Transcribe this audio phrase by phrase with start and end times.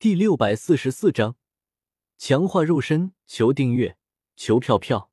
[0.00, 1.34] 第六百四十四章
[2.16, 3.98] 强化肉身，求订阅，
[4.36, 5.10] 求票票。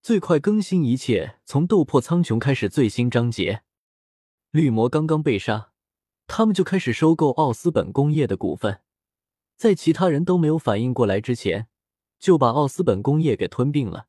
[0.00, 3.62] 最快更新一切，从斗破苍穹开始最新章节。
[4.52, 5.72] 绿魔刚刚被杀，
[6.26, 8.80] 他们就开始收购奥斯本工业的股份，
[9.58, 11.68] 在其他人都没有反应过来之前，
[12.18, 14.06] 就把奥斯本工业给吞并了。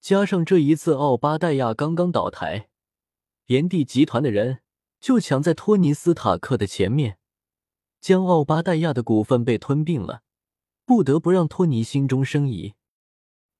[0.00, 2.70] 加上这一次奥巴代亚刚刚倒台，
[3.46, 4.62] 炎帝集团的人
[4.98, 7.18] 就抢在托尼斯塔克的前面。
[8.06, 10.22] 将奥巴代亚的股份被吞并了，
[10.84, 12.74] 不得不让托尼心中生疑。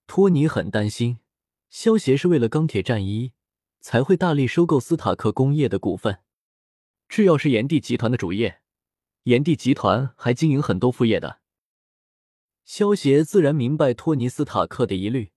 [0.06, 1.18] 托尼很担心，
[1.68, 3.32] 萧协是为了钢铁战衣
[3.80, 6.20] 才会大力收购斯塔克工业的股份。
[7.08, 8.60] 这要是炎帝集团的主业，
[9.24, 11.40] 炎帝集团还经营很多副业的。
[12.64, 15.32] 萧协自然明白托尼斯塔克的疑虑，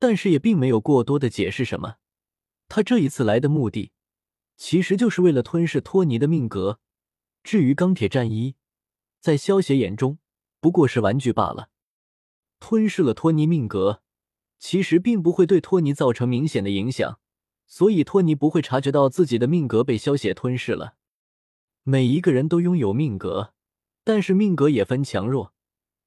[0.00, 1.98] 但是也并没有过多的解释什么。
[2.68, 3.92] 他这一次来的目的，
[4.56, 6.80] 其实就是为了吞噬托尼的命格。
[7.42, 8.54] 至于钢铁战衣，
[9.20, 10.18] 在萧协眼中
[10.60, 11.70] 不过是玩具罢了。
[12.58, 14.02] 吞噬了托尼命格，
[14.58, 17.18] 其实并不会对托尼造成明显的影响，
[17.66, 20.96] 所以托尼不会察觉到自己的命格被萧协吞噬了。
[21.82, 23.54] 每一个人都拥有命格，
[24.04, 25.54] 但是命格也分强弱。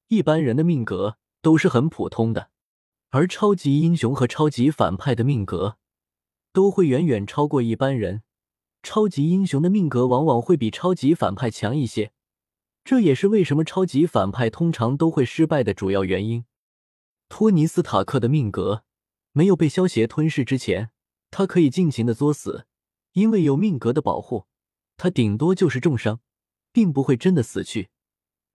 [0.06, 2.50] 一般人的命格都是很普通的，
[3.10, 5.78] 而超级英雄和超级反派的命格
[6.52, 8.22] 都会远远超过一般人。
[8.84, 12.12] 超级英雄的命格往往会比超级反派强一些，
[12.84, 16.44] 这也是为什么超级反派通常都会失败的主要原因。
[17.30, 18.84] 托尼斯塔克的命格
[19.32, 20.90] 没有被消协吞噬之前，
[21.30, 22.66] 他可以尽情的作死，
[23.14, 24.44] 因为有命格的保护，
[24.98, 26.20] 他顶多就是重伤，
[26.70, 27.88] 并不会真的死去。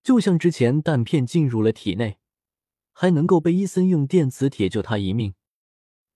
[0.02, 2.18] 就像之前弹片进入了体内，
[2.92, 5.34] 还能够被伊森用电磁铁救他一命。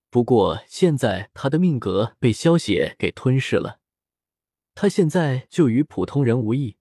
[0.09, 3.81] 不过现在他的命格被消协给吞噬了。
[4.75, 6.77] 他现在就与普通人无异，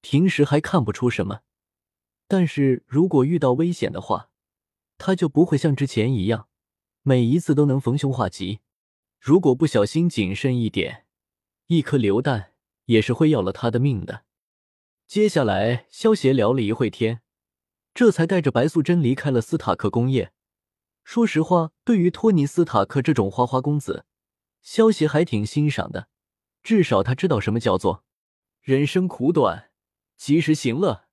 [0.00, 1.40] 平时还看不出什么，
[2.26, 4.30] 但是如果遇到危险的话，
[4.96, 6.48] 他就不会像之前一样，
[7.02, 8.60] 每一次都能逢凶化吉。
[9.18, 11.04] 如果不小心谨慎一点，
[11.66, 12.52] 一颗榴弹
[12.86, 14.24] 也是会要了他的命的。
[15.06, 17.20] 接下来，萧协聊了一会天，
[17.92, 20.32] 这才带着白素贞离开了斯塔克工业。
[21.04, 24.06] 说实话，对于托尼斯塔克这种花花公子，
[24.62, 26.08] 萧协还挺欣赏的。
[26.62, 28.04] 至少他知道什么叫做
[28.60, 29.70] 人生苦短，
[30.16, 31.06] 及时行乐。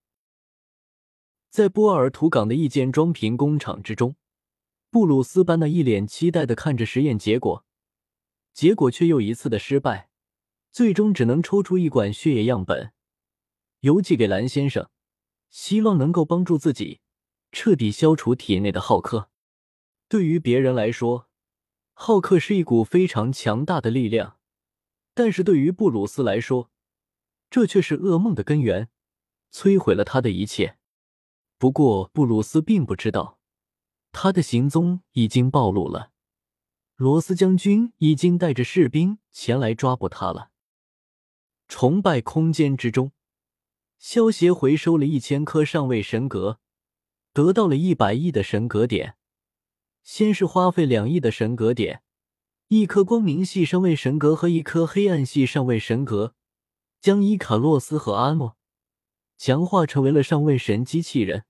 [1.50, 4.16] 在波尔图港的一间装瓶工厂之中，
[4.90, 7.66] 布鲁斯班纳一脸期待的看着实验结果，
[8.54, 10.10] 结果却又一次的失败，
[10.72, 12.92] 最终只能抽出一管血液样本，
[13.80, 14.90] 邮寄给蓝先生，
[15.50, 17.00] 希望能够帮助自己
[17.52, 19.30] 彻底消除体内的浩克。
[20.10, 21.30] 对于别人来说，
[21.94, 24.37] 浩克是一股非常强大的力量。
[25.18, 26.70] 但是对于布鲁斯来说，
[27.50, 28.88] 这却是噩梦的根源，
[29.52, 30.78] 摧毁了他的一切。
[31.58, 33.40] 不过布鲁斯并不知道，
[34.12, 36.12] 他的行踪已经暴露了。
[36.98, 40.52] 罗斯将军已经带着士兵前来抓捕他了。
[41.68, 43.12] 崇拜空间之中，
[43.98, 46.60] 萧协回收了一千颗上位神格，
[47.34, 49.18] 得到了一百亿的神格点。
[50.04, 52.04] 先是花费两亿的神格点。
[52.70, 56.34] 一颗光明系上位神格和一颗黑暗系上位神格，
[57.00, 58.58] 将伊卡洛斯和阿诺
[59.38, 61.46] 强化成为了上位神机器人。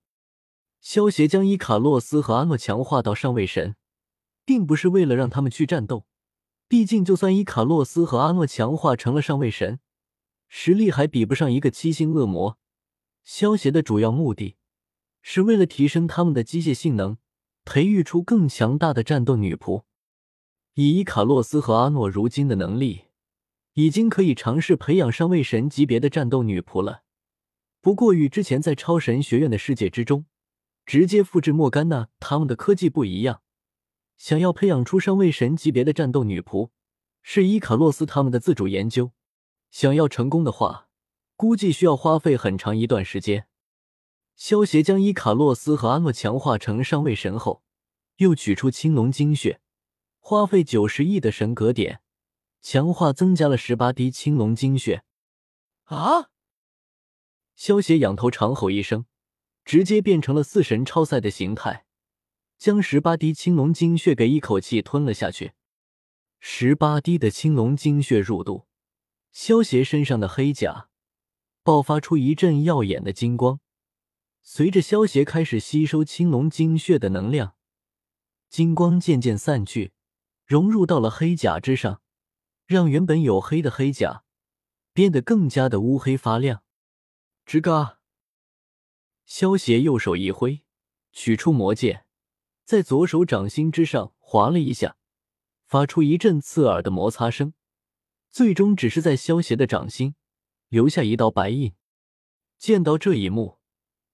[0.80, 3.74] 萧协将伊卡洛斯和阿诺强化到上位神，
[4.44, 6.06] 并不是为了让他们去战斗，
[6.68, 9.80] 毕竟就算伊卡洛斯和阿诺强化成了上位神，
[10.46, 12.56] 实力还比不上一个七星恶魔。
[13.24, 14.54] 萧协的主要目的
[15.20, 17.18] 是为了提升他们的机械性能，
[17.64, 19.82] 培育出更强大的战斗女仆。
[20.80, 23.06] 以伊卡洛斯和阿诺如今的能力，
[23.72, 27.02] 已经可以尝试培养上位神级别的战斗女仆了。
[27.80, 30.26] 不过与之前在超神学院的世界之中
[30.86, 33.42] 直接复制莫甘娜他们的科技不一样，
[34.16, 36.70] 想要培养出上位神级别的战斗女仆，
[37.22, 39.10] 是伊卡洛斯他们的自主研究。
[39.72, 40.86] 想要成功的话，
[41.34, 43.48] 估计需要花费很长一段时间。
[44.36, 47.64] 萧协将伊卡洛斯和阿诺强化成上位神后，
[48.18, 49.60] 又取出青龙精血。
[50.28, 52.02] 花费九十亿的神格点，
[52.60, 55.02] 强化增加了十八滴青龙精血。
[55.84, 56.28] 啊！
[57.56, 59.06] 萧邪仰头长吼一声，
[59.64, 61.86] 直接变成了四神超赛的形态，
[62.58, 65.52] 将十八滴青龙精血给一口气吞了下去。
[66.40, 68.66] 十八滴的青龙精血入肚，
[69.32, 70.90] 萧邪身上的黑甲
[71.62, 73.60] 爆发出一阵耀眼的金光。
[74.42, 77.54] 随着萧邪开始吸收青龙精血的能量，
[78.50, 79.92] 金光渐渐散去。
[80.48, 82.00] 融入到了黑甲之上，
[82.64, 84.24] 让原本黝黑的黑甲
[84.94, 86.62] 变得更加的乌黑发亮。
[87.44, 87.98] 吱嘎！
[89.26, 90.62] 萧协右手一挥，
[91.12, 92.06] 取出魔剑，
[92.64, 94.96] 在左手掌心之上划了一下，
[95.66, 97.52] 发出一阵刺耳的摩擦声，
[98.30, 100.14] 最终只是在萧协的掌心
[100.68, 101.74] 留下一道白印。
[102.56, 103.58] 见到这一幕，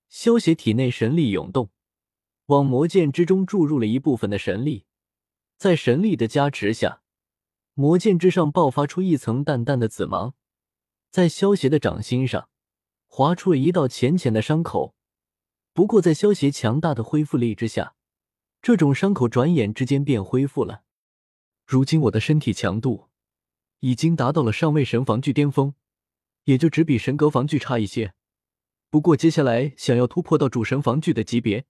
[0.08, 1.70] 萧协体内神力涌动，
[2.46, 4.86] 往魔剑之中注入了一部分的神力，
[5.64, 7.00] 在神力的加持下，
[7.72, 10.34] 魔剑之上爆发出一层淡淡的紫芒，
[11.10, 12.50] 在萧协的掌心上
[13.06, 14.94] 划出了一道浅浅的伤口。
[15.72, 17.94] 不过，在萧协强大的恢复力之下，
[18.60, 20.82] 这种伤口转眼之间便恢复了。
[21.64, 23.08] 如今我的身体强度
[23.80, 25.72] 已经达到了上位神防具巅峰，
[26.44, 28.12] 也就只比神格防具差一些。
[28.90, 31.64] 不过，接下来想要突破到主神防具的级别，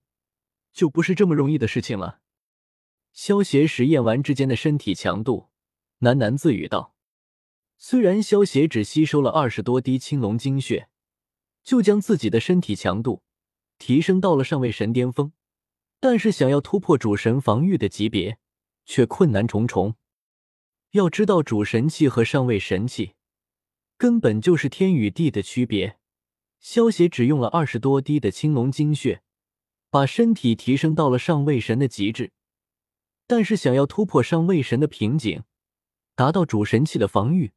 [0.73, 2.19] 就不是这么容易的事情了。
[3.15, 5.47] 萧协实验完之间的身体强度，
[6.01, 6.93] 喃喃自语道
[7.79, 10.89] ：“虽然萧协只吸收了二十多滴青龙精血，
[11.63, 13.23] 就将自己的身体强度。”
[13.79, 15.31] 提升到了上位神巅峰，
[16.01, 18.37] 但是想要突破主神防御的级别，
[18.85, 19.95] 却困难重重。
[20.91, 23.13] 要知道，主神器和上位神器
[23.97, 25.97] 根本就是天与地的区别。
[26.59, 29.21] 萧协只用了二十多滴的青龙精血，
[29.89, 32.31] 把身体提升到了上位神的极致，
[33.27, 35.43] 但是想要突破上位神的瓶颈，
[36.13, 37.53] 达到主神器的防御，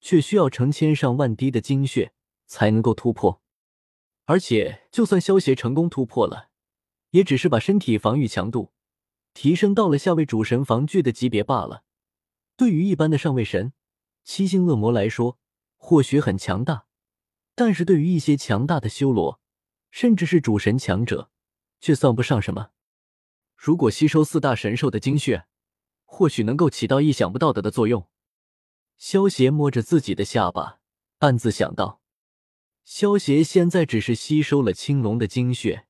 [0.00, 2.12] 却需要成千上万滴的精血
[2.46, 3.42] 才能够突破。
[4.24, 6.48] 而且，就算萧协成功突破了，
[7.10, 8.72] 也只是把身体防御强度
[9.34, 11.84] 提升到了下位主神防具的级别罢了。
[12.56, 13.74] 对于一般的上位神、
[14.22, 15.38] 七星恶魔来说，
[15.76, 16.86] 或许很强大，
[17.54, 19.40] 但是对于一些强大的修罗，
[19.90, 21.30] 甚至是主神强者，
[21.80, 22.70] 却算不上什么。
[23.64, 25.46] 如果吸收四大神兽的精血，
[26.04, 28.06] 或许能够起到意想不到的的作用。
[28.98, 30.80] 萧协摸着自己的下巴，
[31.20, 32.02] 暗自想到。
[32.84, 35.86] 萧协现在只是吸收了青龙的精血，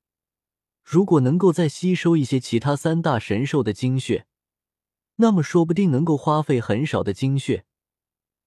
[0.85, 4.29] 如果能够再吸收一些其他三大神兽的精血，
[5.17, 7.65] 那么说不定能够花费很少的精血，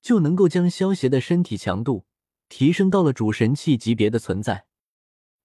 [0.02, 2.06] 就能够将萧协的身体强度
[2.48, 4.68] 提升到了主神器级别的存在。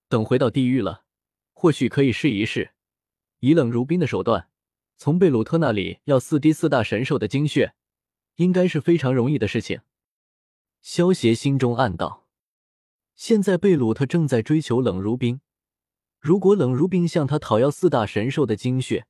[0.08, 1.02] 等回到地狱了，
[1.52, 2.71] 或许可以试一试，
[3.44, 4.48] 以冷如冰的手段，
[4.96, 7.74] 从贝鲁特那里要四滴四大神兽的精血，
[8.36, 9.80] 应该是非常容易的事情。
[10.80, 12.28] 萧协心中暗道。
[13.16, 15.40] 现在贝鲁特正在追求冷如冰，
[16.20, 19.06] 如果冷如冰向他讨要四大神兽的精血，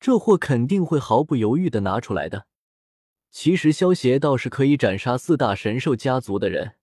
[0.00, 2.46] 这货肯定会毫不犹豫的拿出来的。
[3.30, 6.76] 其实萧协倒是可以斩杀四大神兽家族的人，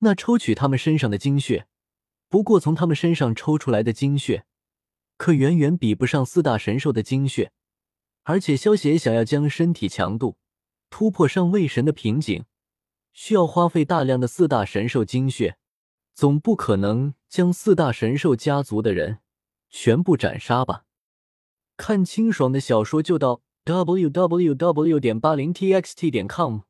[0.00, 1.68] 那抽取他们身上的精血，
[2.28, 4.44] 不过从他们身上抽出来的精血，
[5.20, 7.52] 可远远比不上四大神兽的精血。
[8.22, 10.38] 而且萧协想要将身体强度
[10.88, 12.46] 突破上位神的瓶颈，
[13.12, 15.58] 需要花费大量的四大神兽精血。
[16.14, 19.18] 总不可能将四大神兽家族的人
[19.68, 20.84] 全部斩杀吧？
[21.76, 24.98] 看清爽的小说就到 w w w.
[24.98, 26.60] 点八零 t x t 点 com。